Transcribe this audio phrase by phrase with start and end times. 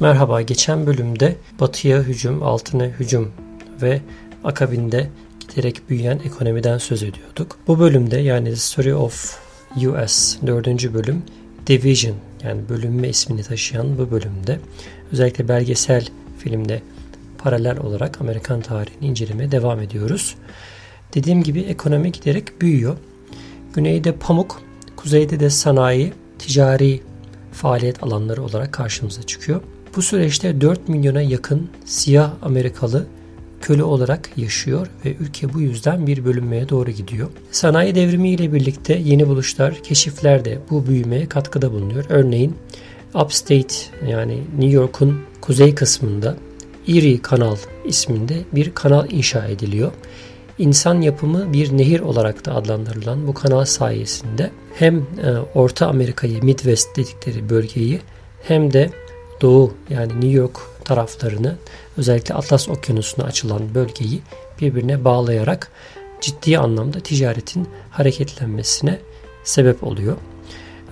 [0.00, 3.32] Merhaba, geçen bölümde batıya hücum, altına hücum
[3.82, 4.00] ve
[4.44, 7.58] akabinde giderek büyüyen ekonomiden söz ediyorduk.
[7.66, 9.38] Bu bölümde yani The Story of
[9.76, 10.94] US 4.
[10.94, 11.22] bölüm
[11.66, 14.60] Division yani bölünme ismini taşıyan bu bölümde
[15.12, 16.06] özellikle belgesel
[16.38, 16.82] filmde
[17.38, 20.34] paralel olarak Amerikan tarihini incelemeye devam ediyoruz.
[21.14, 22.96] Dediğim gibi ekonomi giderek büyüyor.
[23.74, 24.62] Güneyde pamuk,
[24.96, 27.00] kuzeyde de sanayi, ticari
[27.52, 29.60] faaliyet alanları olarak karşımıza çıkıyor.
[29.96, 33.06] Bu süreçte 4 milyona yakın siyah Amerikalı
[33.60, 37.28] köle olarak yaşıyor ve ülke bu yüzden bir bölünmeye doğru gidiyor.
[37.50, 42.04] Sanayi devrimi ile birlikte yeni buluşlar, keşifler de bu büyümeye katkıda bulunuyor.
[42.08, 42.56] Örneğin
[43.14, 43.74] Upstate
[44.08, 46.36] yani New York'un kuzey kısmında
[46.88, 49.92] Erie Kanal isminde bir kanal inşa ediliyor.
[50.58, 55.02] İnsan yapımı bir nehir olarak da adlandırılan bu kanal sayesinde hem e,
[55.54, 58.00] Orta Amerika'yı Midwest dedikleri bölgeyi
[58.42, 58.90] hem de
[59.44, 61.56] Doğu yani New York taraflarını
[61.96, 64.20] özellikle Atlas Okyanusu'na açılan bölgeyi
[64.60, 65.70] birbirine bağlayarak
[66.20, 68.98] ciddi anlamda ticaretin hareketlenmesine
[69.44, 70.16] sebep oluyor.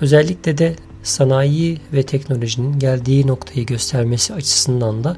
[0.00, 5.16] Özellikle de sanayi ve teknolojinin geldiği noktayı göstermesi açısından da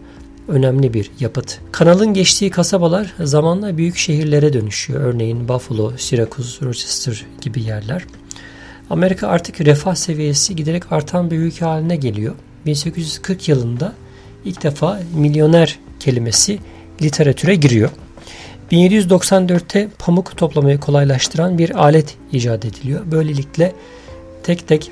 [0.49, 1.61] önemli bir yapıt.
[1.73, 5.01] Kanalın geçtiği kasabalar zamanla büyük şehirlere dönüşüyor.
[5.01, 8.05] Örneğin Buffalo, Syracuse, Rochester gibi yerler.
[8.91, 12.35] Amerika artık refah seviyesi giderek artan bir ülke haline geliyor.
[12.67, 13.93] 1840 yılında
[14.45, 16.59] ilk defa milyoner kelimesi
[17.03, 17.91] literatüre giriyor.
[18.73, 23.01] 1794'te pamuk toplamayı kolaylaştıran bir alet icat ediliyor.
[23.11, 23.73] Böylelikle
[24.43, 24.91] tek tek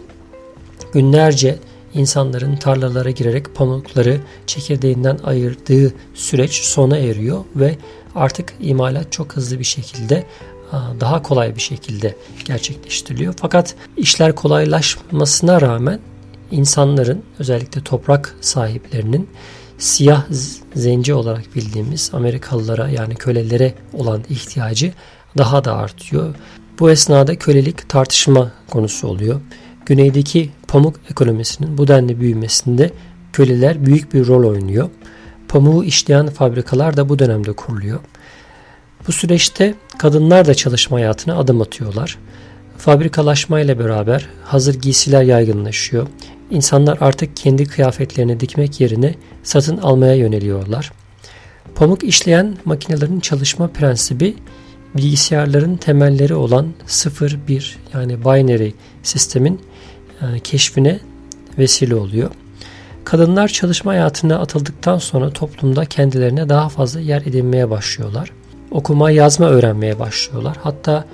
[0.92, 1.58] günlerce
[1.94, 7.76] insanların tarlalara girerek pamukları çekirdeğinden ayırdığı süreç sona eriyor ve
[8.14, 10.24] artık imalat çok hızlı bir şekilde
[11.00, 13.34] daha kolay bir şekilde gerçekleştiriliyor.
[13.40, 16.00] Fakat işler kolaylaşmasına rağmen
[16.52, 19.28] insanların özellikle toprak sahiplerinin
[19.78, 20.24] siyah
[20.74, 24.92] zenci olarak bildiğimiz Amerikalılara yani kölelere olan ihtiyacı
[25.38, 26.34] daha da artıyor.
[26.78, 29.40] Bu esnada kölelik tartışma konusu oluyor.
[29.86, 32.90] Güneydeki pamuk ekonomisinin bu denli büyümesinde
[33.32, 34.90] köleler büyük bir rol oynuyor.
[35.48, 38.00] Pamuğu işleyen fabrikalar da bu dönemde kuruluyor.
[39.06, 42.18] Bu süreçte kadınlar da çalışma hayatına adım atıyorlar.
[42.78, 46.06] Fabrikalaşmayla beraber hazır giysiler yaygınlaşıyor.
[46.52, 50.92] İnsanlar artık kendi kıyafetlerini dikmek yerine satın almaya yöneliyorlar.
[51.74, 54.34] Pamuk işleyen makinelerin çalışma prensibi
[54.96, 58.70] bilgisayarların temelleri olan 0-1 yani binary
[59.02, 59.60] sistemin
[60.22, 61.00] yani keşfine
[61.58, 62.30] vesile oluyor.
[63.04, 68.30] Kadınlar çalışma hayatına atıldıktan sonra toplumda kendilerine daha fazla yer edinmeye başlıyorlar.
[68.70, 70.56] Okuma yazma öğrenmeye başlıyorlar.
[70.62, 71.04] Hatta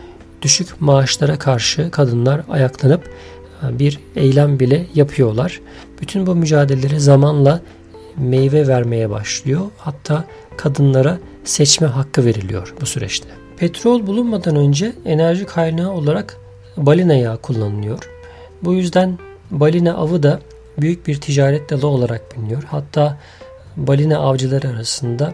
[0.42, 5.60] düşük maaşlara karşı kadınlar ayaklanıp e, bir eylem bile yapıyorlar.
[6.02, 7.60] Bütün bu mücadeleleri zamanla
[8.16, 9.60] meyve vermeye başlıyor.
[9.76, 10.24] Hatta
[10.56, 13.28] kadınlara seçme hakkı veriliyor bu süreçte.
[13.56, 16.36] Petrol bulunmadan önce enerji kaynağı olarak
[16.76, 18.10] balina yağı kullanılıyor.
[18.62, 19.18] Bu yüzden
[19.50, 20.40] balina avı da
[20.78, 22.62] büyük bir ticaret dalı olarak biliniyor.
[22.70, 23.18] Hatta
[23.76, 25.32] balina avcıları arasında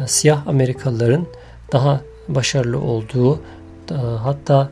[0.00, 1.26] e, siyah Amerikalıların
[1.72, 3.40] daha başarılı olduğu
[4.22, 4.70] hatta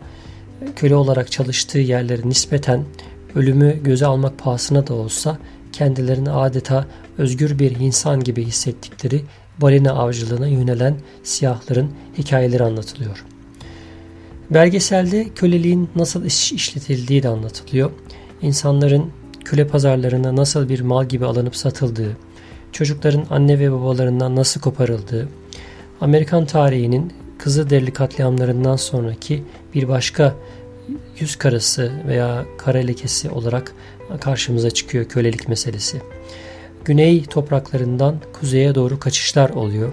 [0.76, 2.84] köle olarak çalıştığı yerleri nispeten
[3.34, 5.38] ölümü göze almak pahasına da olsa
[5.72, 6.86] kendilerini adeta
[7.18, 9.22] özgür bir insan gibi hissettikleri
[9.60, 13.24] balina avcılığına yönelen siyahların hikayeleri anlatılıyor.
[14.50, 17.90] Belgeselde köleliğin nasıl iş işletildiği de anlatılıyor.
[18.42, 19.10] İnsanların
[19.44, 22.16] köle pazarlarına nasıl bir mal gibi alınıp satıldığı,
[22.72, 25.28] çocukların anne ve babalarından nasıl koparıldığı,
[26.00, 27.12] Amerikan tarihinin
[27.42, 29.42] Kızılderili katliamlarından sonraki
[29.74, 30.34] bir başka
[31.18, 33.74] yüz karası veya kara lekesi olarak
[34.20, 36.02] karşımıza çıkıyor kölelik meselesi.
[36.84, 39.92] Güney topraklarından kuzeye doğru kaçışlar oluyor.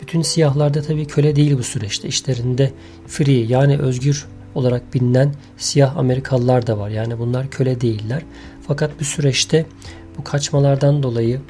[0.00, 2.08] Bütün siyahlarda tabii köle değil bu süreçte.
[2.08, 2.72] İşlerinde
[3.06, 6.88] free yani özgür olarak bilinen siyah Amerikalılar da var.
[6.88, 8.22] Yani bunlar köle değiller.
[8.66, 9.66] Fakat bu süreçte
[10.18, 11.40] bu kaçmalardan dolayı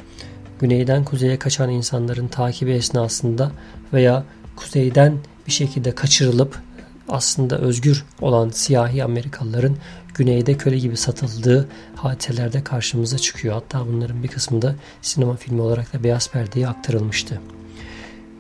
[0.61, 3.53] güneyden kuzeye kaçan insanların takibi esnasında
[3.93, 4.25] veya
[4.57, 6.59] kuzeyden bir şekilde kaçırılıp
[7.09, 9.77] aslında özgür olan siyahi Amerikalıların
[10.15, 13.55] güneyde köle gibi satıldığı hadiselerde karşımıza çıkıyor.
[13.55, 17.41] Hatta bunların bir kısmında sinema filmi olarak da beyaz perdeye aktarılmıştı.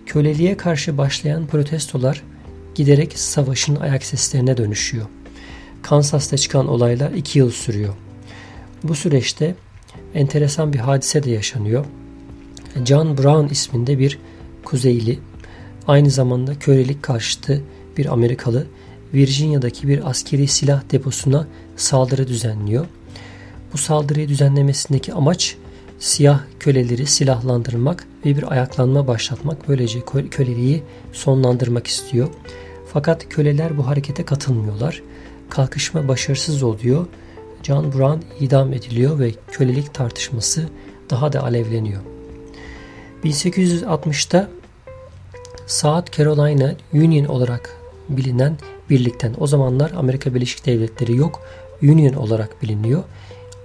[0.06, 2.22] Köleliğe karşı başlayan protestolar
[2.74, 5.06] giderek savaşın ayak seslerine dönüşüyor.
[5.82, 7.94] Kansas'ta çıkan olaylar iki yıl sürüyor.
[8.82, 9.54] Bu süreçte
[10.14, 11.84] enteresan bir hadise de yaşanıyor.
[12.84, 14.18] John Brown isminde bir
[14.64, 15.18] Kuzeyli,
[15.88, 17.62] aynı zamanda kölelik karşıtı
[17.96, 18.66] bir Amerikalı
[19.14, 21.46] Virginia'daki bir askeri silah deposuna
[21.76, 22.86] saldırı düzenliyor.
[23.72, 25.56] Bu saldırıyı düzenlemesindeki amaç
[25.98, 30.00] siyah köleleri silahlandırmak ve bir ayaklanma başlatmak böylece
[30.30, 30.82] köleliği
[31.12, 32.28] sonlandırmak istiyor.
[32.92, 35.02] Fakat köleler bu harekete katılmıyorlar.
[35.50, 37.06] Kalkışma başarısız oluyor.
[37.62, 40.68] John Brown idam ediliyor ve kölelik tartışması
[41.10, 42.00] daha da alevleniyor.
[43.24, 44.48] 1860'ta
[45.66, 47.76] South Carolina Union olarak
[48.08, 48.56] bilinen
[48.90, 51.40] birlikten o zamanlar Amerika Birleşik Devletleri yok
[51.82, 53.02] Union olarak biliniyor.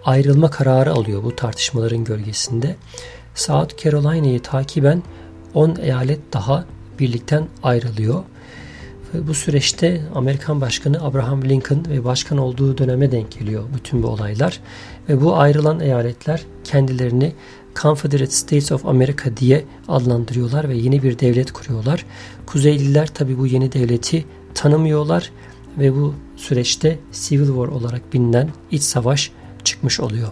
[0.06, 2.76] Ayrılma kararı alıyor bu tartışmaların gölgesinde.
[3.36, 5.04] South Carolina'yı takiben
[5.54, 6.66] 10 eyalet daha
[7.00, 8.24] birlikten ayrılıyor.
[9.14, 14.60] Bu süreçte Amerikan Başkanı Abraham Lincoln ve başkan olduğu döneme denk geliyor bütün bu olaylar.
[15.10, 17.34] Ve bu ayrılan eyaletler kendilerini
[17.82, 22.06] Confederate States of America diye adlandırıyorlar ve yeni bir devlet kuruyorlar.
[22.46, 25.32] Kuzeyliler tabi bu yeni devleti tanımıyorlar
[25.78, 29.32] ve bu süreçte Civil War olarak bilinen iç savaş
[29.64, 30.32] çıkmış oluyor.